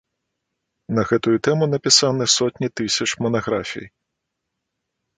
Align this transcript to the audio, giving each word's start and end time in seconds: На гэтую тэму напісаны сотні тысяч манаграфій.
На 0.99 1.03
гэтую 1.09 1.33
тэму 1.49 1.69
напісаны 1.75 2.23
сотні 2.39 2.73
тысяч 2.81 3.09
манаграфій. 3.27 3.87